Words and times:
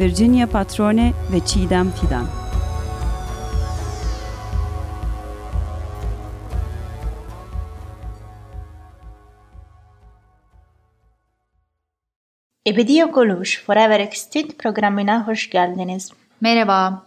Virginia 0.00 0.46
Patrone 0.46 1.12
ve 1.32 1.40
Çiğdem 1.46 1.90
Fidan. 1.90 2.26
Ebedi 12.66 12.96
Yok 12.96 13.16
Oluş 13.16 13.64
Forever 13.64 14.00
Extinct 14.00 14.58
programına 14.58 15.26
hoş 15.26 15.50
geldiniz. 15.50 16.12
Merhaba. 16.40 17.06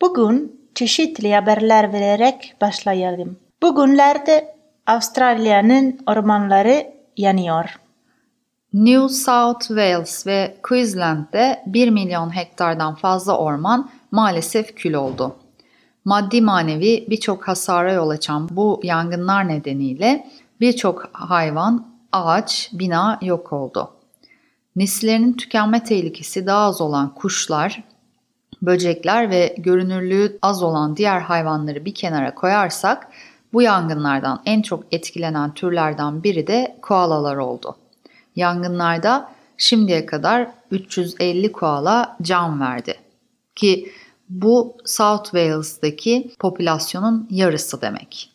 Bugün 0.00 0.60
çeşitli 0.74 1.34
haberler 1.34 1.92
vererek 1.92 2.54
başlayalım. 2.60 3.36
Bugünlerde 3.62 4.54
Avustralya'nın 4.86 5.98
ormanları 6.06 6.86
yanıyor. 7.16 7.83
New 8.74 9.08
South 9.08 9.66
Wales 9.68 10.26
ve 10.26 10.56
Queensland'de 10.62 11.62
1 11.66 11.90
milyon 11.90 12.36
hektardan 12.36 12.94
fazla 12.94 13.38
orman 13.38 13.90
maalesef 14.10 14.76
kül 14.76 14.94
oldu. 14.94 15.36
Maddi 16.04 16.42
manevi 16.42 17.06
birçok 17.10 17.48
hasara 17.48 17.92
yol 17.92 18.08
açan 18.08 18.48
bu 18.50 18.80
yangınlar 18.82 19.48
nedeniyle 19.48 20.26
birçok 20.60 21.08
hayvan, 21.12 21.86
ağaç, 22.12 22.70
bina 22.72 23.18
yok 23.22 23.52
oldu. 23.52 23.90
Nesillerinin 24.76 25.32
tükenme 25.32 25.84
tehlikesi 25.84 26.46
daha 26.46 26.64
az 26.64 26.80
olan 26.80 27.14
kuşlar, 27.14 27.82
böcekler 28.62 29.30
ve 29.30 29.54
görünürlüğü 29.58 30.38
az 30.42 30.62
olan 30.62 30.96
diğer 30.96 31.20
hayvanları 31.20 31.84
bir 31.84 31.94
kenara 31.94 32.34
koyarsak 32.34 33.08
bu 33.52 33.62
yangınlardan 33.62 34.42
en 34.46 34.62
çok 34.62 34.84
etkilenen 34.90 35.54
türlerden 35.54 36.22
biri 36.22 36.46
de 36.46 36.78
koalalar 36.82 37.36
oldu. 37.36 37.76
Yangınlarda 38.36 39.32
şimdiye 39.58 40.06
kadar 40.06 40.50
350 40.70 41.52
koala 41.52 42.16
can 42.22 42.60
verdi. 42.60 42.94
Ki 43.54 43.92
bu 44.28 44.76
South 44.84 45.24
Wales'daki 45.24 46.34
popülasyonun 46.38 47.28
yarısı 47.30 47.80
demek. 47.80 48.30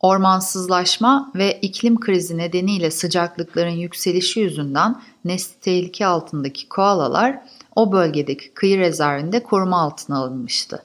Ormansızlaşma 0.00 1.32
ve 1.34 1.58
iklim 1.62 2.00
krizi 2.00 2.38
nedeniyle 2.38 2.90
sıcaklıkların 2.90 3.70
yükselişi 3.70 4.40
yüzünden 4.40 5.00
nesli 5.24 5.60
tehlike 5.60 6.06
altındaki 6.06 6.68
koalalar 6.68 7.42
o 7.76 7.92
bölgedeki 7.92 8.54
kıyı 8.54 8.78
rezervinde 8.78 9.42
koruma 9.42 9.80
altına 9.80 10.18
alınmıştı. 10.18 10.82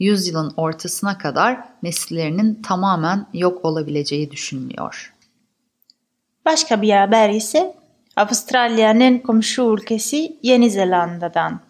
Yüzyılın 0.00 0.52
ortasına 0.56 1.18
kadar 1.18 1.68
nesillerinin 1.82 2.62
tamamen 2.62 3.26
yok 3.32 3.64
olabileceği 3.64 4.30
düşünülüyor. 4.30 5.17
Başka 6.48 6.82
bir 6.82 6.90
haber 6.90 7.30
ise 7.30 7.74
Avustralya'nın 8.16 9.18
komşu 9.18 9.62
ülkesi 9.62 10.36
Yeni 10.42 10.70
Zelanda'dan. 10.70 11.60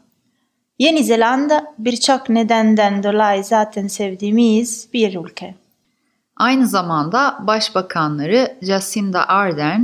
Yeni 0.79 1.05
Zelanda 1.05 1.75
birçok 1.79 2.29
nedenden 2.29 3.03
dolayı 3.03 3.45
zaten 3.45 3.87
sevdiğimiz 3.87 4.89
bir 4.93 5.25
ülke. 5.25 5.55
Aynı 6.37 6.67
zamanda 6.67 7.39
Başbakanları 7.47 8.59
Jacinda 8.63 9.29
Ardern, 9.29 9.81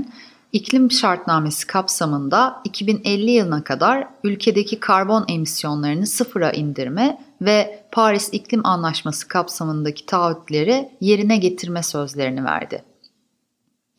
iklim 0.52 0.90
şartnamesi 0.90 1.66
kapsamında 1.66 2.60
2050 2.64 3.30
yılına 3.30 3.64
kadar 3.64 4.08
ülkedeki 4.24 4.80
karbon 4.80 5.24
emisyonlarını 5.28 6.06
sıfıra 6.06 6.52
indirme 6.52 7.18
ve 7.40 7.84
Paris 7.92 8.28
İklim 8.32 8.66
Anlaşması 8.66 9.28
kapsamındaki 9.28 10.06
taahhütleri 10.06 10.88
yerine 11.00 11.36
getirme 11.36 11.82
sözlerini 11.82 12.44
verdi. 12.44 12.93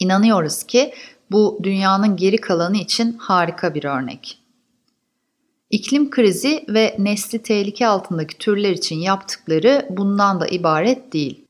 İnanıyoruz 0.05 0.63
ki 0.63 0.93
bu 1.31 1.59
dünyanın 1.63 2.15
geri 2.15 2.37
kalanı 2.37 2.77
için 2.77 3.17
harika 3.17 3.75
bir 3.75 3.83
örnek. 3.83 4.39
İklim 5.69 6.09
krizi 6.09 6.65
ve 6.69 6.95
nesli 6.99 7.43
tehlike 7.43 7.87
altındaki 7.87 8.37
türler 8.37 8.71
için 8.71 8.95
yaptıkları 8.95 9.87
bundan 9.89 10.39
da 10.39 10.47
ibaret 10.47 11.13
değil. 11.13 11.45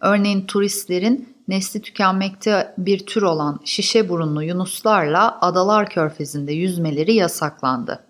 Örneğin 0.00 0.46
turistlerin 0.46 1.34
nesli 1.48 1.82
tükenmekte 1.82 2.74
bir 2.78 3.06
tür 3.06 3.22
olan 3.22 3.60
şişe 3.64 4.08
burunlu 4.08 4.42
yunuslarla 4.42 5.38
Adalar 5.40 5.90
Körfezi'nde 5.90 6.52
yüzmeleri 6.52 7.14
yasaklandı. 7.14 8.04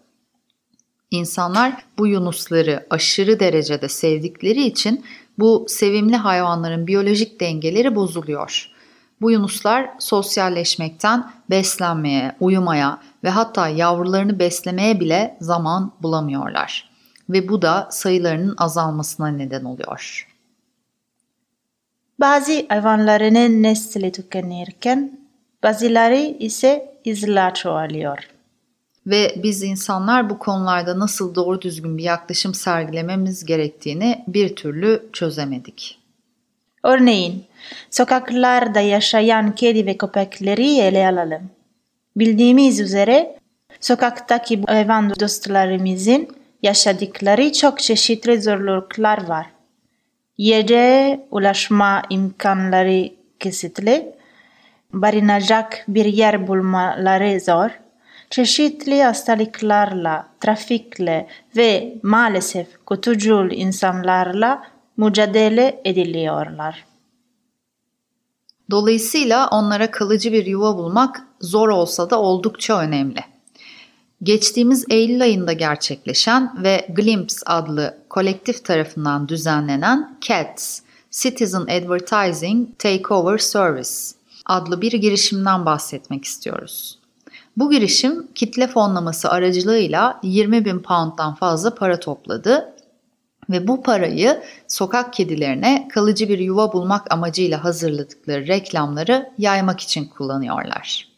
İnsanlar 1.10 1.72
bu 1.98 2.06
yunusları 2.06 2.86
aşırı 2.90 3.40
derecede 3.40 3.88
sevdikleri 3.88 4.64
için 4.64 5.04
bu 5.38 5.66
sevimli 5.68 6.16
hayvanların 6.16 6.86
biyolojik 6.86 7.40
dengeleri 7.40 7.94
bozuluyor. 7.94 8.75
Bu 9.20 9.30
yunuslar 9.30 9.90
sosyalleşmekten 9.98 11.30
beslenmeye, 11.50 12.36
uyumaya 12.40 13.00
ve 13.24 13.30
hatta 13.30 13.68
yavrularını 13.68 14.38
beslemeye 14.38 15.00
bile 15.00 15.36
zaman 15.40 15.92
bulamıyorlar. 16.02 16.90
Ve 17.28 17.48
bu 17.48 17.62
da 17.62 17.88
sayılarının 17.90 18.54
azalmasına 18.58 19.28
neden 19.28 19.64
oluyor. 19.64 20.28
Bazı 22.20 22.66
hayvanların 22.68 23.62
nesli 23.62 24.12
tükenirken 24.12 25.20
bazıları 25.62 26.36
ise 26.38 27.00
hızla 27.04 27.54
çoğalıyor. 27.54 28.18
Ve 29.06 29.34
biz 29.42 29.62
insanlar 29.62 30.30
bu 30.30 30.38
konularda 30.38 30.98
nasıl 30.98 31.34
doğru 31.34 31.62
düzgün 31.62 31.98
bir 31.98 32.02
yaklaşım 32.02 32.54
sergilememiz 32.54 33.44
gerektiğini 33.44 34.24
bir 34.28 34.56
türlü 34.56 35.08
çözemedik. 35.12 35.98
Örneğin 36.86 37.44
sokaklarda 37.90 38.80
yaşayan 38.80 39.54
kedi 39.54 39.86
ve 39.86 39.96
köpekleri 39.96 40.78
ele 40.78 41.08
alalım. 41.08 41.50
Bildiğimiz 42.16 42.80
üzere 42.80 43.38
sokaktaki 43.80 44.62
hayvan 44.62 45.10
dostlarımızın 45.20 46.28
yaşadıkları 46.62 47.52
çok 47.52 47.78
çeşitli 47.78 48.42
zorluklar 48.42 49.26
var. 49.26 49.46
Yere 50.38 51.20
ulaşma 51.30 52.02
imkanları 52.10 53.08
kısıtlı, 53.42 54.02
barınacak 54.92 55.84
bir 55.88 56.04
yer 56.04 56.48
bulmaları 56.48 57.40
zor, 57.40 57.70
çeşitli 58.30 59.02
hastalıklarla, 59.02 60.26
trafikle 60.40 61.26
ve 61.56 61.94
maalesef 62.02 62.66
kötücül 62.86 63.50
insanlarla 63.50 64.75
mücadele 64.96 65.80
ediliyorlar. 65.84 66.84
Dolayısıyla 68.70 69.48
onlara 69.48 69.90
kalıcı 69.90 70.32
bir 70.32 70.46
yuva 70.46 70.76
bulmak 70.76 71.22
zor 71.40 71.68
olsa 71.68 72.10
da 72.10 72.20
oldukça 72.20 72.80
önemli. 72.80 73.20
Geçtiğimiz 74.22 74.84
Eylül 74.90 75.22
ayında 75.22 75.52
gerçekleşen 75.52 76.62
ve 76.62 76.86
Glimpse 76.88 77.38
adlı 77.46 77.98
kolektif 78.08 78.64
tarafından 78.64 79.28
düzenlenen 79.28 80.18
CATS, 80.20 80.80
Citizen 81.10 81.60
Advertising 81.60 82.78
Takeover 82.78 83.38
Service 83.38 83.90
adlı 84.46 84.80
bir 84.80 84.92
girişimden 84.92 85.66
bahsetmek 85.66 86.24
istiyoruz. 86.24 86.98
Bu 87.56 87.70
girişim 87.70 88.26
kitle 88.34 88.68
fonlaması 88.68 89.30
aracılığıyla 89.30 90.20
20 90.22 90.64
bin 90.64 90.78
pound'dan 90.78 91.34
fazla 91.34 91.74
para 91.74 92.00
topladı 92.00 92.75
ve 93.50 93.68
bu 93.68 93.82
parayı 93.82 94.42
sokak 94.68 95.12
kedilerine 95.12 95.88
kalıcı 95.88 96.28
bir 96.28 96.38
yuva 96.38 96.72
bulmak 96.72 97.14
amacıyla 97.14 97.64
hazırladıkları 97.64 98.46
reklamları 98.46 99.30
yaymak 99.38 99.80
için 99.80 100.04
kullanıyorlar. 100.04 101.08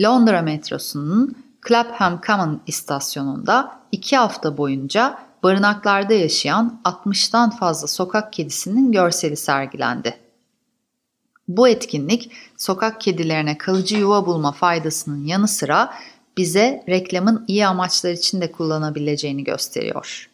Londra 0.00 0.42
metrosunun 0.42 1.36
Clapham 1.68 2.20
Common 2.26 2.60
istasyonunda 2.66 3.78
iki 3.92 4.16
hafta 4.16 4.56
boyunca 4.56 5.18
barınaklarda 5.42 6.14
yaşayan 6.14 6.80
60'tan 6.84 7.56
fazla 7.56 7.88
sokak 7.88 8.32
kedisinin 8.32 8.92
görseli 8.92 9.36
sergilendi. 9.36 10.16
Bu 11.48 11.68
etkinlik 11.68 12.30
sokak 12.56 13.00
kedilerine 13.00 13.58
kalıcı 13.58 13.96
yuva 13.96 14.26
bulma 14.26 14.52
faydasının 14.52 15.24
yanı 15.24 15.48
sıra 15.48 15.94
bize 16.36 16.84
reklamın 16.88 17.44
iyi 17.48 17.66
amaçlar 17.66 18.10
için 18.10 18.40
de 18.40 18.52
kullanabileceğini 18.52 19.44
gösteriyor. 19.44 20.30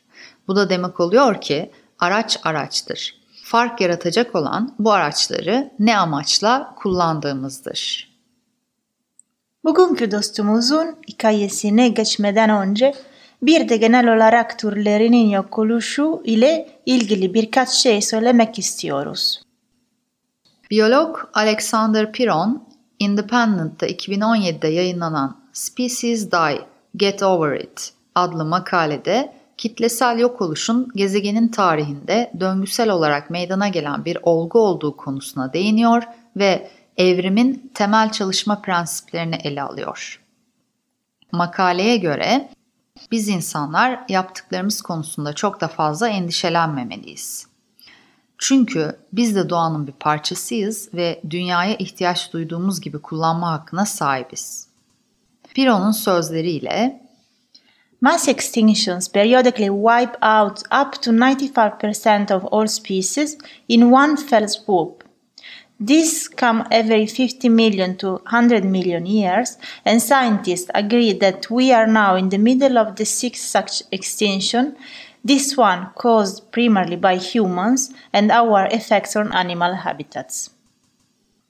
Bu 0.49 0.56
da 0.56 0.70
demek 0.70 1.00
oluyor 1.00 1.41
ki 1.41 1.70
araç 1.99 2.38
araçtır. 2.44 3.14
Fark 3.43 3.81
yaratacak 3.81 4.35
olan 4.35 4.75
bu 4.79 4.93
araçları 4.93 5.70
ne 5.79 5.99
amaçla 5.99 6.75
kullandığımızdır. 6.76 8.14
Bugünkü 9.64 10.11
dostumuzun 10.11 10.96
hikayesine 11.08 11.88
geçmeden 11.88 12.50
önce 12.50 12.94
Bir 13.43 13.69
de 13.69 13.76
genel 13.76 14.17
olarak 14.17 14.58
türlerinin 14.58 15.29
yok 15.29 15.58
oluşu 15.58 16.23
ile 16.25 16.69
ilgili 16.87 17.35
birkaç 17.35 17.69
şey 17.69 18.02
söylemek 18.02 18.58
istiyoruz. 18.58 19.43
Biyolog 20.70 21.19
Alexander 21.35 22.12
Piron, 22.12 22.69
Independent'ta 22.99 23.87
2017'de 23.87 24.69
yayınlanan 24.69 25.37
Species 25.52 26.31
Die, 26.31 26.61
Get 26.97 27.23
Over 27.23 27.61
It 27.61 27.93
adlı 28.14 28.44
makalede 28.44 29.32
kitlesel 29.56 30.18
yok 30.18 30.42
oluşun 30.42 30.88
gezegenin 30.94 31.48
tarihinde 31.48 32.32
döngüsel 32.40 32.90
olarak 32.90 33.30
meydana 33.30 33.68
gelen 33.68 34.04
bir 34.04 34.18
olgu 34.22 34.58
olduğu 34.58 34.96
konusuna 34.96 35.52
değiniyor 35.52 36.02
ve 36.36 36.70
evrimin 36.96 37.70
temel 37.74 38.12
çalışma 38.12 38.62
prensiplerini 38.62 39.34
ele 39.34 39.62
alıyor. 39.62 40.20
Makaleye 41.32 41.96
göre 41.96 42.48
biz 43.10 43.28
insanlar 43.28 44.04
yaptıklarımız 44.08 44.82
konusunda 44.82 45.32
çok 45.32 45.60
da 45.60 45.68
fazla 45.68 46.08
endişelenmemeliyiz. 46.08 47.46
Çünkü 48.38 48.98
biz 49.12 49.36
de 49.36 49.48
doğanın 49.48 49.86
bir 49.86 49.92
parçasıyız 49.92 50.94
ve 50.94 51.20
dünyaya 51.30 51.74
ihtiyaç 51.76 52.32
duyduğumuz 52.32 52.80
gibi 52.80 53.02
kullanma 53.02 53.52
hakkına 53.52 53.86
sahibiz. 53.86 54.68
Piro'nun 55.54 55.92
sözleriyle 55.92 57.03
Mass 58.04 58.26
extinctions 58.26 59.10
periodically 59.10 59.70
wipe 59.70 60.14
out 60.20 60.62
up 60.70 60.92
to 61.00 61.10
95% 61.10 62.30
of 62.30 62.44
all 62.44 62.66
species 62.68 63.38
in 63.66 63.90
one 63.90 64.18
fell 64.18 64.46
swoop. 64.46 65.02
These 65.80 66.28
come 66.28 66.66
every 66.70 67.06
50 67.06 67.48
million 67.48 67.96
to 67.96 68.16
100 68.16 68.62
million 68.62 69.06
years, 69.06 69.56
and 69.86 70.02
scientists 70.02 70.70
agree 70.74 71.14
that 71.14 71.50
we 71.50 71.72
are 71.72 71.86
now 71.86 72.14
in 72.16 72.28
the 72.28 72.36
middle 72.36 72.76
of 72.76 72.96
the 72.96 73.06
sixth 73.06 73.44
such 73.44 73.82
extinction, 73.90 74.76
this 75.24 75.56
one 75.56 75.88
caused 75.94 76.52
primarily 76.52 76.96
by 76.96 77.16
humans 77.16 77.90
and 78.12 78.30
our 78.30 78.66
effects 78.70 79.16
on 79.16 79.32
animal 79.32 79.74
habitats. 79.74 80.50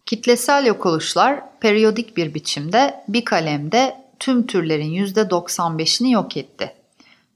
Kitlesel 0.07 0.67
yok 0.67 0.87
oluşlar 0.87 1.41
periyodik 1.61 2.17
bir 2.17 2.35
biçimde 2.35 3.05
bir 3.09 3.25
kalemde 3.25 4.04
tüm 4.19 4.47
türlerin 4.47 5.07
%95'ini 5.07 6.11
yok 6.11 6.37
etti. 6.37 6.75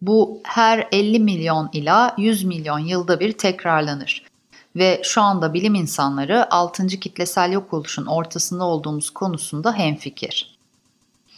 Bu 0.03 0.41
her 0.45 0.89
50 0.93 1.19
milyon 1.19 1.71
ila 1.73 2.15
100 2.19 2.45
milyon 2.45 2.79
yılda 2.79 3.21
bir 3.21 3.33
tekrarlanır. 3.33 4.29
Ve 4.77 5.01
şu 5.05 5.23
anda 5.23 5.55
bilim 5.55 5.75
insanları 5.75 6.53
6. 6.53 6.87
kitlesel 6.87 7.53
yok 7.53 7.75
oluşun 7.75 8.07
ortasında 8.07 8.65
olduğumuz 8.65 9.11
konusunda 9.11 9.73
hemfikir. 9.73 10.59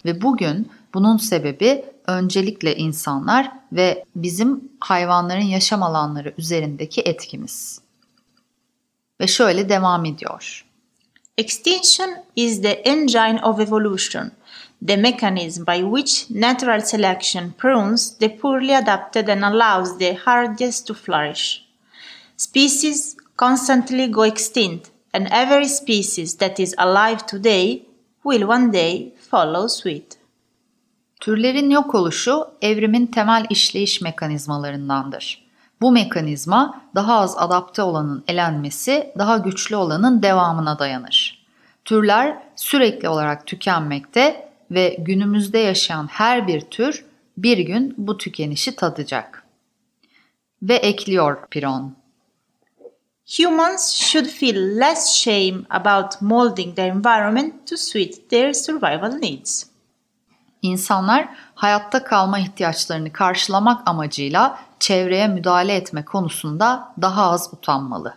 Ve 0.04 0.22
bugün 0.22 0.70
bunun 0.94 1.16
sebebi 1.16 1.84
öncelikle 2.06 2.76
insanlar 2.76 3.52
ve 3.72 4.04
bizim 4.16 4.70
hayvanların 4.80 5.40
yaşam 5.40 5.82
alanları 5.82 6.34
üzerindeki 6.38 7.00
etkimiz. 7.00 7.80
Ve 9.20 9.26
şöyle 9.26 9.68
devam 9.68 10.04
ediyor. 10.04 10.64
Extinction 11.38 12.10
is 12.36 12.62
the 12.62 12.68
engine 12.68 13.40
of 13.42 13.60
evolution, 13.60 14.30
the 14.82 14.96
mechanism 14.96 15.64
by 15.64 15.82
which 15.82 16.30
natural 16.30 16.80
selection 16.80 17.52
prunes 17.58 18.16
the 18.18 18.28
poorly 18.28 18.74
adapted 18.74 19.28
and 19.28 19.44
allows 19.44 19.98
the 19.98 20.14
hardest 20.14 20.86
to 20.86 20.94
flourish. 20.94 21.62
Species 22.36 23.16
constantly 23.36 24.06
go 24.06 24.22
extinct, 24.22 24.90
and 25.12 25.28
every 25.30 25.68
species 25.68 26.36
that 26.36 26.58
is 26.58 26.74
alive 26.78 27.26
today 27.26 27.82
will 28.24 28.48
one 28.48 28.72
day 28.72 29.12
follow 29.30 29.68
suit. 29.68 30.16
Türlerin 31.20 31.70
yok 31.70 31.94
oluşu 31.94 32.46
evrimin 32.62 33.06
temel 33.06 33.46
işleyiş 33.50 34.00
mekanizmalarındandır. 34.00 35.44
Bu 35.80 35.92
mekanizma 35.92 36.82
daha 36.94 37.20
az 37.20 37.34
adapte 37.38 37.82
olanın 37.82 38.24
elenmesi, 38.28 39.12
daha 39.18 39.38
güçlü 39.38 39.76
olanın 39.76 40.22
devamına 40.22 40.78
dayanır. 40.78 41.46
Türler 41.84 42.38
sürekli 42.56 43.08
olarak 43.08 43.46
tükenmekte 43.46 44.49
ve 44.70 44.96
günümüzde 44.98 45.58
yaşayan 45.58 46.06
her 46.06 46.46
bir 46.46 46.60
tür 46.60 47.04
bir 47.36 47.58
gün 47.58 47.94
bu 47.98 48.16
tükenişi 48.16 48.76
tadacak. 48.76 49.44
Ve 50.62 50.74
ekliyor 50.74 51.46
Piron. 51.50 51.96
Humans 53.38 53.94
should 53.94 54.26
feel 54.26 54.80
less 54.80 55.14
shame 55.14 55.64
about 55.70 56.22
molding 56.22 56.76
their 56.76 56.90
environment 56.90 57.68
to 57.68 57.76
suit 57.76 58.30
their 58.30 58.52
survival 58.52 59.12
needs. 59.12 59.66
İnsanlar 60.62 61.28
hayatta 61.54 62.04
kalma 62.04 62.38
ihtiyaçlarını 62.38 63.12
karşılamak 63.12 63.88
amacıyla 63.88 64.58
çevreye 64.80 65.28
müdahale 65.28 65.74
etme 65.74 66.04
konusunda 66.04 66.94
daha 67.02 67.30
az 67.30 67.54
utanmalı. 67.54 68.14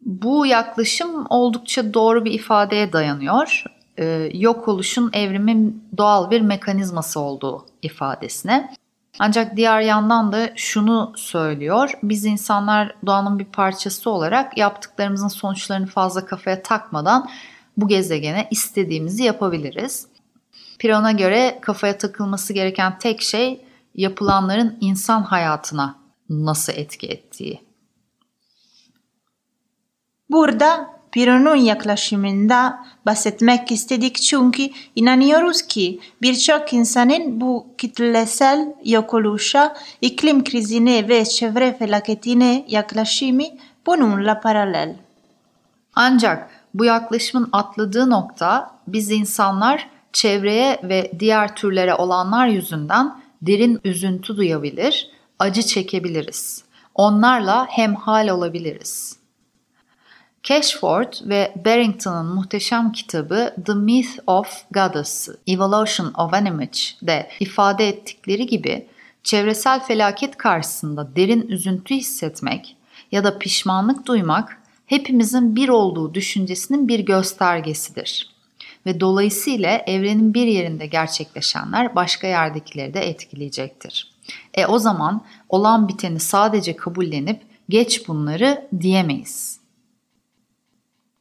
Bu 0.00 0.46
yaklaşım 0.46 1.26
oldukça 1.30 1.94
doğru 1.94 2.24
bir 2.24 2.32
ifadeye 2.32 2.92
dayanıyor. 2.92 3.64
Ee, 4.00 4.30
yok 4.34 4.68
oluşun 4.68 5.10
evrimin 5.12 5.84
doğal 5.96 6.30
bir 6.30 6.40
mekanizması 6.40 7.20
olduğu 7.20 7.66
ifadesine. 7.82 8.74
Ancak 9.18 9.56
diğer 9.56 9.80
yandan 9.80 10.32
da 10.32 10.50
şunu 10.56 11.12
söylüyor. 11.16 11.92
Biz 12.02 12.24
insanlar 12.24 12.94
doğanın 13.06 13.38
bir 13.38 13.44
parçası 13.44 14.10
olarak 14.10 14.58
yaptıklarımızın 14.58 15.28
sonuçlarını 15.28 15.86
fazla 15.86 16.26
kafaya 16.26 16.62
takmadan 16.62 17.30
bu 17.76 17.88
gezegene 17.88 18.48
istediğimizi 18.50 19.22
yapabiliriz. 19.22 20.06
Piron'a 20.78 21.12
göre 21.12 21.58
kafaya 21.62 21.98
takılması 21.98 22.52
gereken 22.52 22.98
tek 22.98 23.22
şey 23.22 23.64
yapılanların 23.94 24.78
insan 24.80 25.22
hayatına 25.22 25.98
nasıl 26.28 26.72
etki 26.72 27.06
ettiği. 27.06 27.60
Burada 30.30 30.99
Piron'un 31.12 31.56
yaklaşımında 31.56 32.84
bahsetmek 33.06 33.72
istedik 33.72 34.16
çünkü 34.16 34.70
inanıyoruz 34.96 35.62
ki 35.62 36.00
birçok 36.22 36.72
insanın 36.72 37.40
bu 37.40 37.66
kitlesel 37.78 38.74
yok 38.84 39.14
iklim 40.00 40.44
krizine 40.44 41.08
ve 41.08 41.24
çevre 41.24 41.76
felaketine 41.78 42.64
yaklaşımı 42.68 43.42
bununla 43.86 44.40
paralel. 44.40 44.96
Ancak 45.94 46.50
bu 46.74 46.84
yaklaşımın 46.84 47.48
atladığı 47.52 48.10
nokta 48.10 48.70
biz 48.86 49.10
insanlar 49.10 49.88
çevreye 50.12 50.80
ve 50.82 51.12
diğer 51.18 51.56
türlere 51.56 51.94
olanlar 51.94 52.46
yüzünden 52.46 53.20
derin 53.42 53.80
üzüntü 53.84 54.36
duyabilir, 54.36 55.10
acı 55.38 55.62
çekebiliriz. 55.62 56.64
Onlarla 56.94 57.66
hemhal 57.66 58.28
olabiliriz. 58.28 59.19
Cashford 60.42 61.12
ve 61.22 61.54
Barrington'ın 61.64 62.34
muhteşem 62.34 62.92
kitabı 62.92 63.54
The 63.66 63.74
Myth 63.74 64.10
of 64.26 64.64
Goddess, 64.70 65.28
Evolution 65.46 66.12
of 66.18 66.34
an 66.34 66.46
Image"de 66.46 67.30
ifade 67.40 67.88
ettikleri 67.88 68.46
gibi 68.46 68.86
çevresel 69.22 69.80
felaket 69.80 70.36
karşısında 70.36 71.16
derin 71.16 71.48
üzüntü 71.48 71.94
hissetmek 71.94 72.76
ya 73.12 73.24
da 73.24 73.38
pişmanlık 73.38 74.06
duymak 74.06 74.62
hepimizin 74.86 75.56
bir 75.56 75.68
olduğu 75.68 76.14
düşüncesinin 76.14 76.88
bir 76.88 77.00
göstergesidir. 77.00 78.30
Ve 78.86 79.00
dolayısıyla 79.00 79.82
evrenin 79.86 80.34
bir 80.34 80.46
yerinde 80.46 80.86
gerçekleşenler 80.86 81.94
başka 81.94 82.26
yerdekileri 82.26 82.94
de 82.94 83.00
etkileyecektir. 83.00 84.12
E 84.54 84.66
o 84.66 84.78
zaman 84.78 85.24
olan 85.48 85.88
biteni 85.88 86.20
sadece 86.20 86.76
kabullenip 86.76 87.40
geç 87.68 88.08
bunları 88.08 88.68
diyemeyiz. 88.80 89.59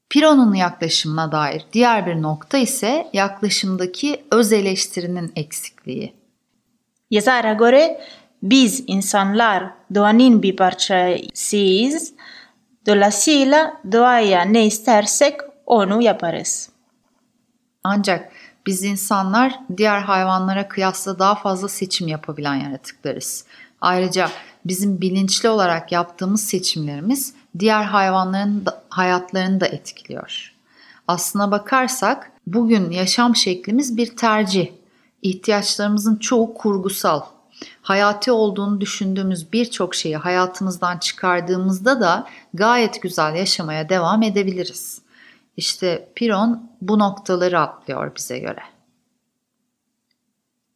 Piro'nun 0.09 0.53
yaklaşımına 0.53 1.31
dair 1.31 1.65
diğer 1.73 2.05
bir 2.05 2.21
nokta 2.21 2.57
ise 2.57 3.09
yaklaşımdaki 3.13 4.23
öz 4.31 4.53
eleştirinin 4.53 5.31
eksikliği. 5.35 6.13
Yazara 7.11 7.53
göre 7.53 8.01
biz 8.43 8.83
insanlar 8.87 9.69
doğanın 9.95 10.43
bir 10.43 10.55
parçasıyız. 10.55 12.13
Dolayısıyla 12.87 13.81
doğaya 13.91 14.41
ne 14.41 14.65
istersek 14.65 15.39
onu 15.65 16.01
yaparız. 16.01 16.69
Ancak 17.83 18.31
biz 18.65 18.83
insanlar 18.83 19.59
diğer 19.77 20.01
hayvanlara 20.01 20.67
kıyasla 20.67 21.19
daha 21.19 21.35
fazla 21.35 21.67
seçim 21.67 22.07
yapabilen 22.07 22.55
yaratıklarız. 22.55 23.45
Ayrıca 23.81 24.29
bizim 24.65 25.01
bilinçli 25.01 25.49
olarak 25.49 25.91
yaptığımız 25.91 26.41
seçimlerimiz 26.45 27.33
diğer 27.59 27.83
hayvanların 27.83 28.65
da, 28.65 28.83
hayatlarını 28.89 29.59
da 29.59 29.65
etkiliyor. 29.65 30.53
Aslına 31.07 31.51
bakarsak 31.51 32.31
bugün 32.47 32.91
yaşam 32.91 33.35
şeklimiz 33.35 33.97
bir 33.97 34.17
tercih. 34.17 34.71
İhtiyaçlarımızın 35.21 36.15
çoğu 36.15 36.53
kurgusal. 36.53 37.21
Hayati 37.81 38.31
olduğunu 38.31 38.81
düşündüğümüz 38.81 39.53
birçok 39.53 39.95
şeyi 39.95 40.17
hayatımızdan 40.17 40.97
çıkardığımızda 40.97 42.01
da 42.01 42.27
gayet 42.53 43.01
güzel 43.01 43.35
yaşamaya 43.35 43.89
devam 43.89 44.23
edebiliriz. 44.23 45.01
İşte 45.57 46.09
Piron 46.15 46.69
bu 46.81 46.99
noktaları 46.99 47.59
atlıyor 47.59 48.15
bize 48.15 48.39
göre. 48.39 48.61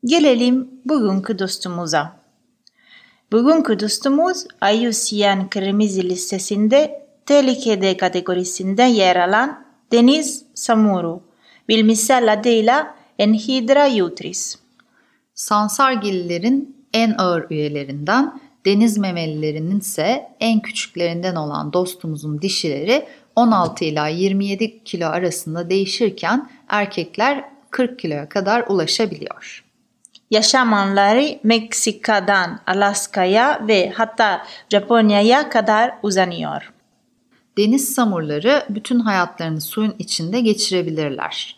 Gelelim 0.06 0.70
bugünkü 0.86 1.40
dostumuza. 1.40 2.23
Bugünkü 3.34 3.80
dostumuz 3.80 4.46
IUCN 4.74 5.48
Kırmızı 5.50 6.04
listesinde 6.04 7.06
tehlikede 7.26 7.98
kategorisinde 7.98 8.84
yer 8.84 9.16
alan 9.16 9.66
Deniz 9.92 10.46
Samuru, 10.54 11.22
bilimsel 11.70 12.34
adıyla 12.34 12.96
Enhydra 13.20 13.86
yutris. 13.86 14.60
Sansargillilerin 15.34 16.78
en 16.94 17.16
ağır 17.18 17.52
üyelerinden, 17.52 18.40
deniz 18.66 18.98
memelilerinin 18.98 19.80
ise 19.80 20.30
en 20.40 20.60
küçüklerinden 20.60 21.36
olan 21.36 21.74
dostumuzun 21.74 22.42
dişileri 22.42 23.06
16 23.36 23.86
ila 23.86 24.08
27 24.08 24.84
kilo 24.84 25.08
arasında 25.08 25.70
değişirken 25.70 26.50
erkekler 26.70 27.50
40 27.72 28.00
kiloya 28.00 28.30
kadar 28.30 28.66
ulaşabiliyor. 28.68 29.63
Yaşam 30.32 30.74
alanları 30.74 31.40
Meksika'dan 31.44 32.60
Alaska'ya 32.68 33.68
ve 33.68 33.90
hatta 33.90 34.46
Japonya'ya 34.70 35.50
kadar 35.50 35.94
uzanıyor. 36.04 36.74
Deniz 37.58 37.94
samurları 37.94 38.66
bütün 38.70 39.00
hayatlarını 39.00 39.62
suyun 39.62 39.96
içinde 40.00 40.42
geçirebilirler. 40.42 41.58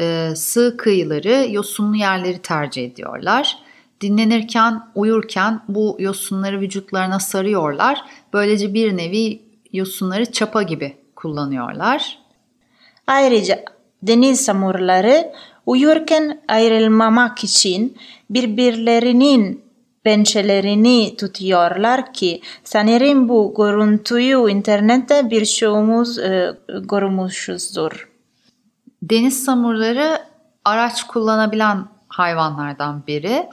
Ee, 0.00 0.32
sığ 0.36 0.76
kıyıları, 0.76 1.46
yosunlu 1.50 1.96
yerleri 1.96 2.38
tercih 2.38 2.84
ediyorlar. 2.84 3.58
Dinlenirken, 4.00 4.82
uyurken 4.94 5.60
bu 5.68 5.96
yosunları 5.98 6.60
vücutlarına 6.60 7.20
sarıyorlar. 7.20 8.04
Böylece 8.32 8.74
bir 8.74 8.96
nevi 8.96 9.42
yosunları 9.72 10.32
çapa 10.32 10.62
gibi 10.62 10.96
kullanıyorlar. 11.16 12.18
Ayrıca 13.06 13.64
deniz 14.02 14.44
samurları 14.44 15.32
uyurken 15.70 16.40
ayrılmamak 16.48 17.44
için 17.44 17.98
birbirlerinin 18.30 19.64
pençelerini 20.04 21.16
tutuyorlar 21.16 22.12
ki 22.12 22.40
sanırım 22.64 23.28
bu 23.28 23.54
görüntüyü 23.56 24.50
internette 24.50 25.30
birçoğumuz 25.30 26.18
e, 26.18 26.52
görmüşüzdür. 26.68 28.08
Deniz 29.02 29.44
samurları 29.44 30.18
araç 30.64 31.06
kullanabilen 31.06 31.84
hayvanlardan 32.08 33.02
biri. 33.06 33.48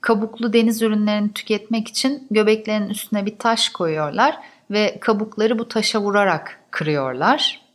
Kabuklu 0.00 0.52
deniz 0.52 0.82
ürünlerini 0.82 1.32
tüketmek 1.32 1.88
için 1.88 2.26
göbeklerinin 2.30 2.88
üstüne 2.88 3.26
bir 3.26 3.38
taş 3.38 3.68
koyuyorlar 3.68 4.38
ve 4.70 4.98
kabukları 5.00 5.58
bu 5.58 5.68
taşa 5.68 6.00
vurarak 6.00 6.60
kırıyorlar. 6.70 7.65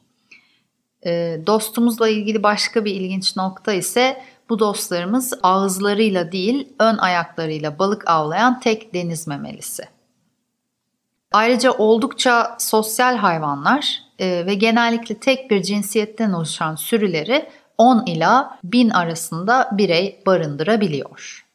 E, 1.05 1.39
dostumuzla 1.47 2.09
ilgili 2.09 2.43
başka 2.43 2.85
bir 2.85 2.95
ilginç 2.95 3.35
nokta 3.35 3.73
ise 3.73 4.21
bu 4.49 4.59
dostlarımız 4.59 5.33
ağızlarıyla 5.43 6.31
değil 6.31 6.69
ön 6.79 6.97
ayaklarıyla 6.97 7.79
balık 7.79 8.09
avlayan 8.09 8.59
tek 8.59 8.93
deniz 8.93 9.27
memelisi. 9.27 9.83
Ayrıca 11.31 11.71
oldukça 11.71 12.55
sosyal 12.59 13.17
hayvanlar 13.17 14.01
e, 14.19 14.45
ve 14.45 14.53
genellikle 14.53 15.15
tek 15.15 15.51
bir 15.51 15.63
cinsiyetten 15.63 16.31
oluşan 16.31 16.75
sürüleri 16.75 17.49
10 17.77 18.05
ila 18.05 18.59
1000 18.63 18.89
arasında 18.89 19.69
birey 19.71 20.21
barındırabiliyor. 20.25 21.45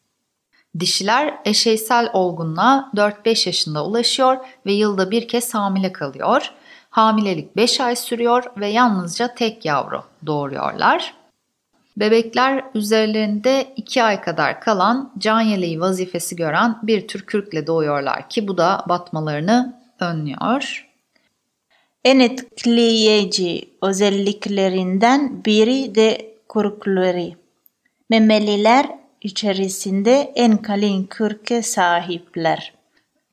Dişiler 0.79 1.35
eşeysel 1.45 2.11
olgunluğa 2.13 2.91
4-5 2.97 3.49
yaşında 3.49 3.87
ulaşıyor 3.87 4.37
ve 4.67 4.73
yılda 4.73 5.11
bir 5.11 5.29
kez 5.29 5.55
hamile 5.55 5.93
kalıyor. 5.93 6.53
Hamilelik 6.97 7.57
5 7.57 7.81
ay 7.81 7.97
sürüyor 7.97 8.45
ve 8.57 8.69
yalnızca 8.69 9.35
tek 9.35 9.65
yavru 9.65 10.03
doğuruyorlar. 10.27 11.15
Bebekler 11.97 12.65
üzerlerinde 12.75 13.73
2 13.77 14.03
ay 14.03 14.21
kadar 14.21 14.61
kalan 14.61 15.13
can 15.19 15.41
yeleği 15.41 15.81
vazifesi 15.81 16.37
gören 16.37 16.79
bir 16.83 17.09
tür 17.09 17.27
kürkle 17.27 17.67
doğuyorlar 17.67 18.29
ki 18.29 18.49
bu 18.49 18.59
da 18.59 18.85
batmalarını 18.89 19.81
önlüyor. 20.01 20.89
En 22.05 22.21
etkileyici 22.21 23.69
özelliklerinden 23.83 25.45
biri 25.45 25.95
de 25.95 26.35
kürkleri. 26.53 27.37
Memeliler 28.11 28.87
içerisinde 29.21 30.33
en 30.35 30.57
kalın 30.57 31.05
kürke 31.05 31.63
sahipler. 31.63 32.76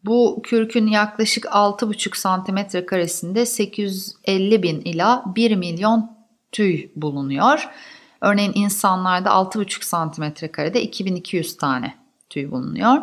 Bu 0.06 0.42
kürkün 0.44 0.88
yaklaşık 0.88 1.46
6,5 1.46 2.18
santimetre 2.18 2.86
karesinde 2.86 3.46
850 3.46 4.64
bin 4.64 4.82
ila 4.82 5.24
1 5.36 5.56
milyon 5.56 6.12
tüy 6.52 6.90
bulunuyor. 6.96 7.70
Örneğin 8.22 8.52
insanlarda 8.56 9.30
6,5 9.30 9.86
santimetre 9.86 10.52
karede 10.52 10.82
2200 10.82 11.58
tane 11.58 11.96
tüy 12.30 12.52
bulunuyor. 12.52 13.02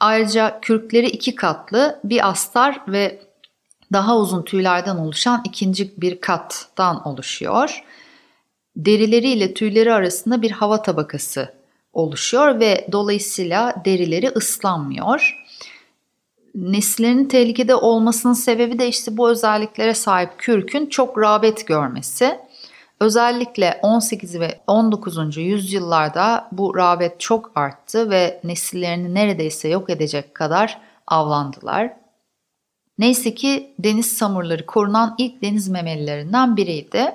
Ayrıca 0.00 0.60
kürkleri 0.60 1.06
iki 1.06 1.34
katlı 1.34 2.00
bir 2.04 2.28
astar 2.28 2.80
ve 2.88 3.22
daha 3.92 4.18
uzun 4.18 4.42
tüylerden 4.42 4.96
oluşan 4.96 5.42
ikinci 5.44 5.92
bir 6.00 6.20
kattan 6.20 7.08
oluşuyor. 7.08 7.84
Derileri 8.76 9.28
ile 9.28 9.54
tüyleri 9.54 9.92
arasında 9.92 10.42
bir 10.42 10.50
hava 10.50 10.82
tabakası 10.82 11.54
oluşuyor 11.92 12.60
ve 12.60 12.88
dolayısıyla 12.92 13.74
derileri 13.84 14.28
ıslanmıyor. 14.28 15.39
Nesillerin 16.54 17.24
tehlikede 17.24 17.74
olmasının 17.74 18.32
sebebi 18.32 18.78
de 18.78 18.88
işte 18.88 19.16
bu 19.16 19.30
özelliklere 19.30 19.94
sahip 19.94 20.38
kürkün 20.38 20.86
çok 20.86 21.18
rağbet 21.18 21.66
görmesi. 21.66 22.38
Özellikle 23.00 23.80
18 23.82 24.40
ve 24.40 24.60
19. 24.66 25.36
yüzyıllarda 25.36 26.48
bu 26.52 26.76
rağbet 26.76 27.20
çok 27.20 27.52
arttı 27.54 28.10
ve 28.10 28.40
nesillerini 28.44 29.14
neredeyse 29.14 29.68
yok 29.68 29.90
edecek 29.90 30.34
kadar 30.34 30.80
avlandılar. 31.06 31.92
Neyse 32.98 33.34
ki 33.34 33.74
deniz 33.78 34.06
samurları 34.06 34.66
korunan 34.66 35.14
ilk 35.18 35.42
deniz 35.42 35.68
memelilerinden 35.68 36.56
biriydi. 36.56 37.12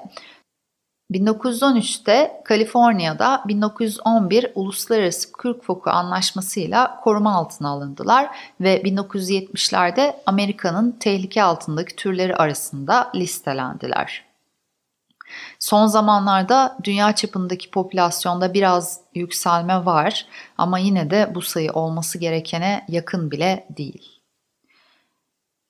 1913'te 1.12 2.41
Kaliforniya'da 2.45 3.43
1911 3.47 4.51
Uluslararası 4.55 5.31
Kürk 5.31 5.63
Foku 5.63 5.89
Anlaşması'yla 5.89 7.00
koruma 7.03 7.35
altına 7.35 7.69
alındılar 7.69 8.38
ve 8.62 8.81
1970'lerde 8.81 10.15
Amerika'nın 10.25 10.91
tehlike 10.91 11.43
altındaki 11.43 11.95
türleri 11.95 12.35
arasında 12.35 13.12
listelendiler. 13.15 14.25
Son 15.59 15.88
zamanlarda 15.88 16.77
dünya 16.83 17.15
çapındaki 17.15 17.71
popülasyonda 17.71 18.53
biraz 18.53 19.00
yükselme 19.15 19.85
var 19.85 20.27
ama 20.57 20.79
yine 20.79 21.09
de 21.09 21.31
bu 21.35 21.41
sayı 21.41 21.71
olması 21.71 22.17
gerekene 22.17 22.85
yakın 22.88 23.31
bile 23.31 23.67
değil. 23.77 24.14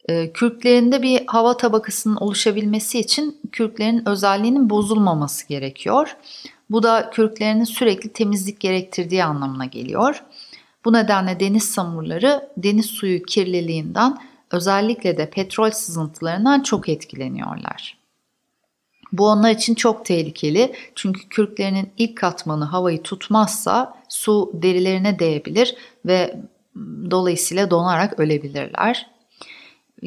Ee, 0.10 0.34
kürklerinde 0.34 1.02
bir 1.02 1.24
hava 1.28 1.58
tabakasının 1.58 2.16
oluşabilmesi 2.16 3.00
için 3.00 3.38
kürklerin 3.52 4.10
özelliğinin 4.10 4.70
bozulmaması 4.70 5.48
gerekiyor. 5.48 6.18
Bu 6.70 6.84
da 6.84 7.10
kürklerinin 7.10 7.64
sürekli 7.64 8.14
temizlik 8.14 8.60
gerektirdiği 8.60 9.24
anlamına 9.24 9.66
geliyor. 9.66 10.24
Bu 10.86 10.94
nedenle 10.94 11.40
deniz 11.40 11.64
samurları 11.64 12.50
deniz 12.58 12.86
suyu 12.86 13.24
kirliliğinden 13.24 14.18
özellikle 14.52 15.18
de 15.18 15.30
petrol 15.30 15.72
sızıntılarından 15.72 16.64
çok 16.64 16.90
etkileniyorlar. 16.90 17.98
Bu 19.12 19.28
onlar 19.28 19.52
için 19.52 19.76
çok 19.76 20.06
tehlikeli 20.06 20.74
çünkü 20.96 21.30
kürklerinin 21.30 21.92
ilk 21.98 22.18
katmanı 22.18 22.66
havayı 22.66 23.04
tutmazsa 23.04 24.02
su 24.10 24.52
derilerine 24.54 25.20
değebilir 25.20 25.76
ve 26.06 26.40
dolayısıyla 27.12 27.72
donarak 27.72 28.20
ölebilirler. 28.20 29.15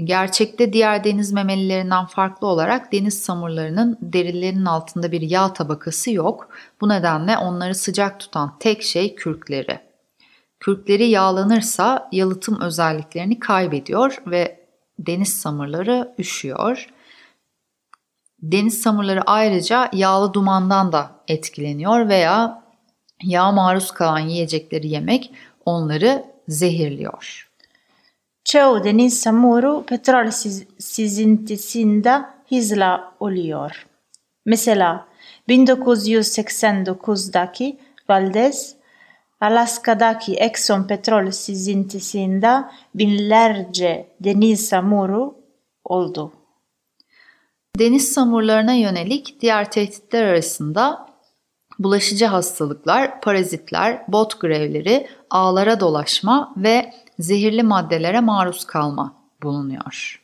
Gerçekte 0.05 0.73
diğer 0.73 1.05
deniz 1.05 1.33
memelilerinden 1.33 2.07
farklı 2.07 2.47
olarak 2.47 2.93
deniz 2.93 3.23
samurlarının 3.23 3.99
derilerinin 4.03 4.65
altında 4.65 5.13
bir 5.13 5.21
yağ 5.21 5.53
tabakası 5.53 6.11
yok. 6.11 6.49
Bu 6.81 6.89
nedenle 6.89 7.39
onları 7.39 7.75
sıcak 7.75 8.21
tutan 8.21 8.59
tek 8.59 8.83
şey 8.83 9.15
kürkleri. 9.15 9.81
Kürkleri 10.61 11.09
yağlanırsa 11.09 12.09
yalıtım 12.13 12.61
özelliklerini 12.61 13.39
kaybediyor 13.39 14.23
ve 14.27 14.67
deniz 14.99 15.41
samurları 15.41 16.15
üşüyor. 16.19 16.89
Deniz 18.43 18.83
samurları 18.83 19.23
ayrıca 19.23 19.91
yağlı 19.93 20.35
dumandan 20.35 20.93
da 20.93 21.11
etkileniyor 21.29 22.09
veya 22.09 22.65
yağ 23.23 23.53
maruz 23.53 23.91
kalan 23.91 24.19
yiyecekleri 24.19 24.89
yemek 24.89 25.33
onları 25.65 26.25
zehirliyor. 26.49 27.48
Çoğu 28.49 28.85
deniz 28.85 29.21
samuru 29.21 29.85
petrol 29.87 30.31
sizintisinde 30.79 32.23
hızla 32.49 33.15
oluyor. 33.21 33.87
Mesela 34.47 35.09
1989'daki 35.49 37.79
Valdez, 38.09 38.77
Alaska'daki 39.41 40.35
Exxon 40.35 40.85
petrol 40.85 41.31
sizintisinde 41.31 42.65
binlerce 42.95 44.09
deniz 44.21 44.69
samuru 44.69 45.35
oldu. 45.85 46.33
Deniz 47.79 48.13
samurlarına 48.13 48.75
yönelik 48.75 49.41
diğer 49.41 49.71
tehditler 49.71 50.23
arasında 50.23 51.09
Bulaşıcı 51.79 52.27
hastalıklar, 52.27 53.21
parazitler, 53.21 54.03
bot 54.09 54.41
grevleri, 54.41 55.09
ağlara 55.31 55.81
dolaşma 55.81 56.55
ve 56.57 56.93
zehirli 57.19 57.63
maddelere 57.63 58.21
maruz 58.21 58.65
kalma 58.65 59.15
bulunuyor. 59.43 60.23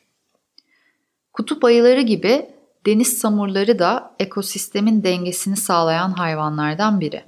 Kutup 1.33 1.65
ayıları 1.65 2.01
gibi 2.01 2.51
deniz 2.87 3.19
samurları 3.19 3.79
da 3.79 4.15
ekosistemin 4.19 5.03
dengesini 5.03 5.57
sağlayan 5.57 6.13
hayvanlardan 6.13 7.01
biri. 7.01 7.25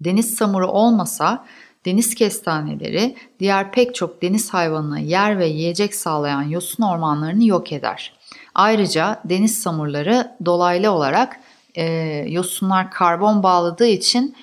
Deniz 0.00 0.34
samuru 0.34 0.66
olmasa 0.66 1.46
deniz 1.84 2.14
kestaneleri 2.14 3.16
diğer 3.40 3.72
pek 3.72 3.94
çok 3.94 4.22
deniz 4.22 4.54
hayvanına 4.54 4.98
yer 4.98 5.38
ve 5.38 5.46
yiyecek 5.46 5.94
sağlayan 5.94 6.42
yosun 6.42 6.82
ormanlarını 6.82 7.44
yok 7.44 7.72
eder. 7.72 8.12
Ayrıca 8.54 9.20
deniz 9.24 9.62
samurları 9.62 10.36
dolaylı 10.44 10.90
olarak 10.90 11.40
e, 11.74 11.84
yosunlar 12.28 12.90
karbon 12.90 13.42
bağladığı 13.42 13.86
için 13.86 14.36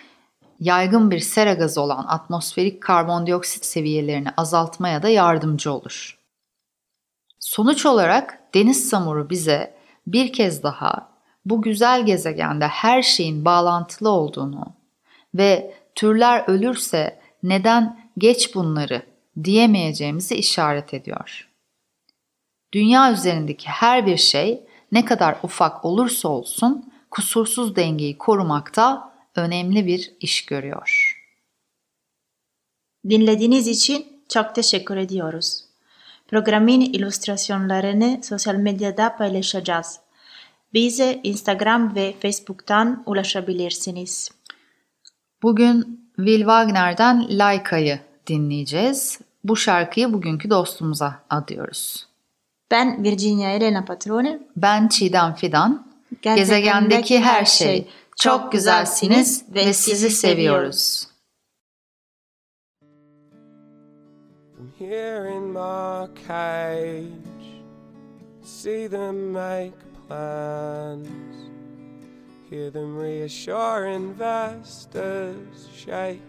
yaygın 0.60 1.12
bir 1.12 1.20
sera 1.20 1.54
gazı 1.54 1.82
olan 1.82 2.06
atmosferik 2.08 2.82
karbondioksit 2.82 3.66
seviyelerini 3.66 4.30
azaltmaya 4.38 5.04
da 5.04 5.10
yardımcı 5.10 5.74
olur. 5.74 6.20
Sonuç 7.40 7.86
olarak 7.86 8.40
deniz 8.54 8.90
samuru 8.90 9.30
bize 9.30 9.76
bir 10.08 10.34
kez 10.34 10.64
daha 10.64 11.10
bu 11.46 11.62
güzel 11.62 12.06
gezegende 12.06 12.68
her 12.68 13.02
şeyin 13.02 13.46
bağlantılı 13.46 14.10
olduğunu 14.10 14.66
ve 15.36 15.74
türler 15.96 16.44
ölürse 16.48 17.20
neden 17.44 18.00
geç 18.18 18.56
bunları 18.56 19.02
diyemeyeceğimizi 19.44 20.36
işaret 20.36 20.94
ediyor. 20.94 21.50
Dünya 22.74 23.12
üzerindeki 23.12 23.70
her 23.70 24.06
bir 24.06 24.18
şey 24.18 24.64
ne 24.92 25.06
kadar 25.06 25.38
ufak 25.44 25.86
olursa 25.86 26.30
olsun 26.30 26.92
kusursuz 27.12 27.76
dengeyi 27.76 28.18
korumakta 28.18 29.09
önemli 29.40 29.86
bir 29.86 30.12
iş 30.20 30.46
görüyor. 30.46 31.16
Dinlediğiniz 33.10 33.68
için 33.68 34.06
çok 34.30 34.56
teşekkür 34.56 34.98
ediyoruz. 34.98 35.64
Programın 36.28 36.82
illüstrasyonlarını 36.82 38.20
sosyal 38.24 38.56
medyada 38.56 39.16
paylaşacağız. 39.18 40.00
Bize 40.74 41.20
Instagram 41.24 41.96
ve 41.96 42.16
Facebook'tan 42.22 43.04
ulaşabilirsiniz. 43.06 44.32
Bugün 45.44 46.10
Will 46.16 46.40
Wagner'den 46.40 47.40
Layka'yı 47.40 48.00
dinleyeceğiz. 48.28 49.20
Bu 49.44 49.56
şarkıyı 49.56 50.14
bugünkü 50.14 50.50
dostumuza 50.50 51.24
adıyoruz. 51.30 52.08
Ben 52.72 53.04
Virginia 53.04 53.50
Elena 53.50 53.86
Patrone. 53.86 54.40
Ben 54.56 54.88
Çiğdem 54.88 55.34
Fidan. 55.34 55.88
Gezegendeki 56.22 57.20
her 57.20 57.46
şey. 57.46 57.88
Çok 58.20 58.52
güzelsiniz 58.52 59.46
ve 59.56 59.74
sizi 59.74 60.10
seviyoruz. 60.10 61.08
From 64.56 64.72
here 64.80 65.30
in 65.36 65.44
my 65.44 66.08
cage, 66.28 67.64
see 68.44 68.90
them 68.90 69.32
make 69.32 69.78
plans, 70.08 71.08
hear 72.50 72.72
them 72.72 73.00
reassure 73.00 73.88
investors, 73.88 75.70
shake 75.86 76.20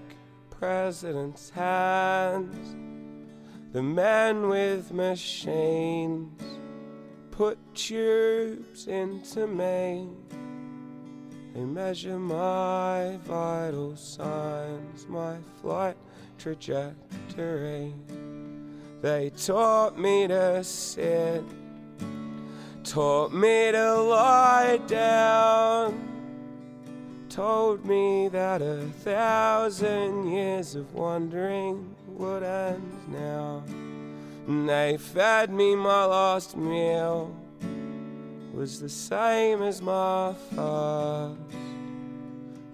presidents' 0.60 1.50
hands. 1.50 2.76
The 3.72 3.82
men 3.82 4.42
with 4.42 4.92
machines 4.92 6.28
put 7.30 7.58
tubes 7.74 8.86
into 8.86 9.46
me. 9.46 10.06
They 11.60 11.66
measure 11.66 12.18
my 12.18 13.18
vital 13.24 13.94
signs, 13.94 15.06
my 15.06 15.36
flight 15.60 15.94
trajectory. 16.38 17.92
They 19.02 19.28
taught 19.36 19.98
me 19.98 20.26
to 20.28 20.64
sit, 20.64 21.44
taught 22.82 23.34
me 23.34 23.72
to 23.72 23.94
lie 23.94 24.80
down, 24.86 26.00
told 27.28 27.84
me 27.84 28.28
that 28.28 28.62
a 28.62 28.86
thousand 29.04 30.32
years 30.32 30.74
of 30.74 30.94
wandering 30.94 31.94
would 32.06 32.42
end 32.42 32.90
now. 33.08 33.62
And 34.46 34.66
they 34.66 34.96
fed 34.96 35.52
me 35.52 35.76
my 35.76 36.06
last 36.06 36.56
meal 36.56 37.36
was 38.60 38.78
the 38.78 38.90
same 38.90 39.62
as 39.62 39.80
my 39.80 40.34
first. 40.54 41.40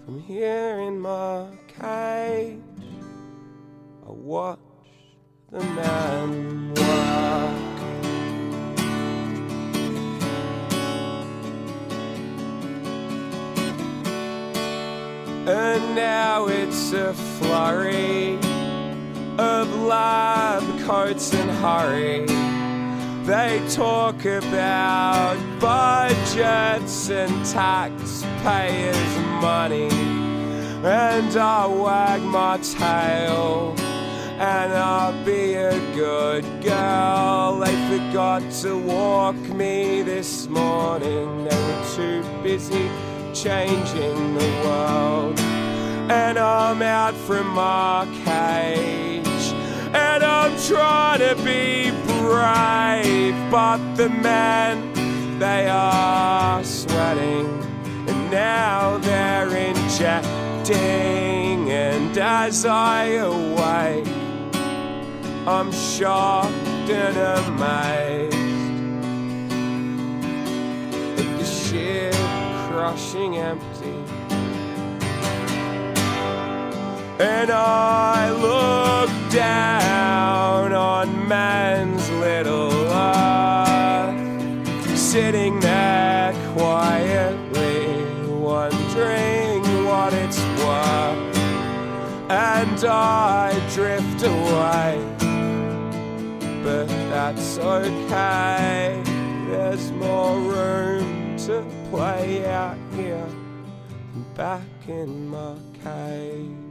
From 0.04 0.20
here 0.26 0.80
in 0.80 0.98
my 0.98 1.46
cage, 1.68 2.58
I 4.04 4.10
watched 4.10 4.62
the 5.52 5.60
man 5.60 6.74
walk. 6.74 7.78
And 15.46 15.94
now 15.94 16.46
it's 16.48 16.92
a 16.94 17.14
flurry 17.14 18.34
of 19.38 19.72
lab 19.82 20.64
coats 20.80 21.32
and 21.32 21.48
hurry. 21.48 22.45
They 23.26 23.60
talk 23.70 24.24
about 24.24 25.36
budgets 25.58 27.10
and 27.10 27.44
taxpayers' 27.44 29.16
money. 29.42 29.90
And 30.84 31.36
I 31.36 31.66
wag 31.66 32.22
my 32.22 32.58
tail 32.58 33.74
and 34.38 34.72
I'll 34.72 35.24
be 35.24 35.54
a 35.54 35.72
good 35.96 36.44
girl. 36.62 37.58
They 37.58 37.98
forgot 37.98 38.48
to 38.62 38.78
walk 38.78 39.34
me 39.34 40.02
this 40.02 40.46
morning, 40.46 41.48
they 41.48 41.56
were 41.56 41.84
too 41.96 42.22
busy 42.44 42.88
changing 43.34 44.34
the 44.34 44.62
world. 44.64 45.40
And 46.10 46.38
I'm 46.38 46.80
out 46.80 47.14
from 47.14 47.48
my 47.48 48.06
cage, 48.24 49.26
and 49.92 50.22
I'm 50.22 50.56
trying 50.60 51.18
to 51.18 51.34
be 51.42 51.90
brave, 52.20 53.34
but 53.50 53.78
the 53.96 54.08
men 54.08 54.92
they 55.38 55.68
are 55.68 56.64
sweating, 56.64 57.46
and 58.08 58.30
now 58.30 58.96
they're 58.98 59.54
injecting. 59.54 61.70
And 61.70 62.16
as 62.16 62.64
I 62.64 63.04
awake, 63.04 64.06
I'm 65.46 65.70
shocked 65.72 66.90
and 66.90 67.16
amazed 67.16 68.34
at 71.20 71.38
the 71.38 71.44
sheer 71.44 72.12
crushing 72.68 73.36
empty. 73.36 73.94
And 77.18 77.50
I 77.50 78.30
look 78.30 79.10
down 79.32 80.55
sitting 85.16 85.58
there 85.60 86.34
quietly, 86.52 87.86
wondering 88.28 89.62
what 89.86 90.12
it's 90.12 90.38
worth. 90.60 91.38
And 92.28 92.84
I 92.84 93.54
drift 93.72 94.22
away, 94.22 95.00
but 96.62 96.86
that's 97.08 97.56
okay. 97.56 99.02
There's 99.48 99.90
more 99.92 100.38
room 100.38 101.38
to 101.46 101.64
play 101.90 102.44
out 102.44 102.76
here, 102.94 103.30
back 104.34 104.68
in 104.86 105.30
my 105.30 105.54
cage. 105.82 106.66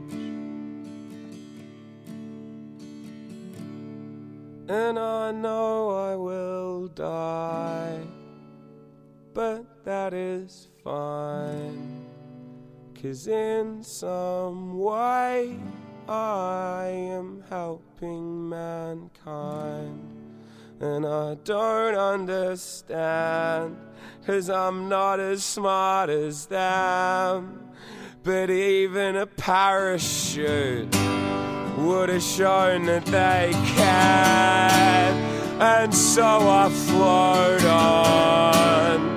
And 4.68 4.98
I 4.98 5.32
know 5.32 5.90
I 5.90 6.14
will 6.16 6.88
die, 6.88 7.65
that 10.06 10.14
is 10.16 10.68
fine. 10.84 12.06
Cause 13.02 13.26
in 13.26 13.82
some 13.82 14.78
way 14.78 15.58
I 16.08 16.86
am 16.86 17.42
helping 17.48 18.48
mankind. 18.48 20.00
And 20.78 21.04
I 21.04 21.34
don't 21.42 21.96
understand, 21.96 23.76
cause 24.24 24.48
I'm 24.48 24.88
not 24.88 25.18
as 25.18 25.42
smart 25.42 26.08
as 26.08 26.46
them. 26.46 27.68
But 28.22 28.48
even 28.48 29.16
a 29.16 29.26
parachute 29.26 30.94
would 31.78 32.10
have 32.10 32.22
shown 32.22 32.86
that 32.86 33.06
they 33.06 33.50
can. 33.74 35.60
And 35.60 35.92
so 35.92 36.22
I 36.22 36.68
float 36.68 37.64
on. 37.64 39.15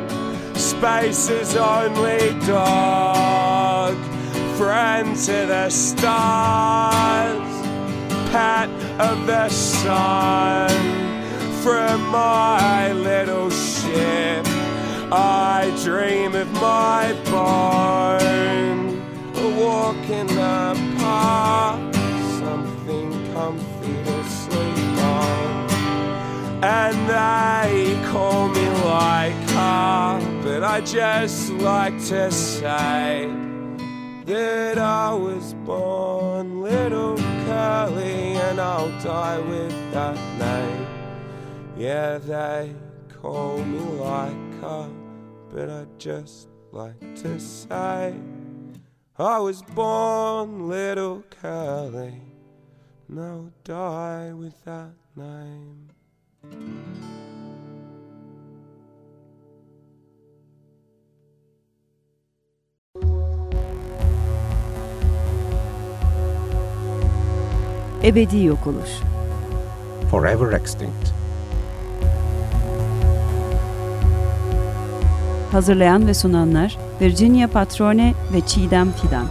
Space 0.79 1.29
is 1.29 1.57
only 1.57 2.39
dawn. 2.47 3.97
and 4.57 5.13
to 5.25 5.45
the 5.45 5.69
stars. 5.69 7.51
Pat 8.31 8.69
of 8.97 9.27
the 9.27 9.49
sun 9.49 10.69
from 11.61 12.07
my 12.07 12.93
little 12.93 13.49
ship. 13.49 14.45
I 15.11 15.69
dream 15.83 16.33
of 16.35 16.49
my 16.53 17.13
barn, 17.29 19.01
a 19.35 19.49
walk 19.59 20.09
in 20.09 20.27
the 20.27 20.95
park, 20.97 21.93
something 22.39 23.33
comfy 23.33 23.95
to 24.05 24.23
sleep 24.23 24.97
on. 25.03 25.69
And 26.63 26.97
they 27.09 27.99
call 28.11 28.47
me 28.47 28.69
like 28.85 29.49
her, 29.51 30.28
but 30.43 30.63
I 30.63 30.81
just 30.81 31.51
like 31.51 31.97
to 32.05 32.31
say 32.31 33.29
that 34.25 34.77
I 34.77 35.13
was 35.13 35.53
born 35.65 36.61
little 36.61 37.17
curly 37.17 38.35
and 38.35 38.59
I'll 38.59 38.91
die 39.01 39.39
with 39.39 39.91
that 39.91 40.17
name. 40.39 40.87
Yeah, 41.77 42.17
they 42.19 42.73
call 43.21 43.57
me 43.63 43.79
like 43.79 44.61
her, 44.61 44.89
but 45.51 45.69
I 45.69 45.85
just 45.97 46.47
like 46.71 47.15
to 47.17 47.39
say 47.39 48.13
I 49.17 49.39
was 49.39 49.61
born 49.61 50.69
little 50.69 51.23
curly 51.41 52.21
and 53.07 53.19
I'll 53.19 53.51
die 53.63 54.31
with 54.33 54.63
that 54.63 54.93
name. 55.15 55.89
Ebedi 68.03 68.43
yok 68.43 68.67
oluş. 68.67 68.89
Forever 70.11 70.53
extinct. 70.53 71.09
Hazırlayan 75.51 76.07
ve 76.07 76.13
sunanlar 76.13 76.77
Virginia 77.01 77.47
Patrone 77.47 78.13
ve 78.33 78.41
Çiğdem 78.41 78.91
Fidan. 78.91 79.25